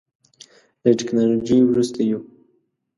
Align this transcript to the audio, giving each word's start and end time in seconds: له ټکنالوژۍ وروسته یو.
له 0.83 0.91
ټکنالوژۍ 0.99 1.59
وروسته 1.65 1.99
یو. 2.09 2.19